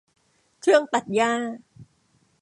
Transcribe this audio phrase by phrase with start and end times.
[0.61, 1.31] เครื่องตัดหญ้า